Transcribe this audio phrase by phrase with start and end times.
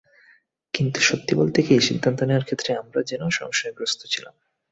[0.73, 4.35] কিন্তু সত্যি বলতে কি, সিদ্ধান্ত নেওয়ার ক্ষেত্রে আমরা যেন সংশয়গ্রস্ত ছিলাম।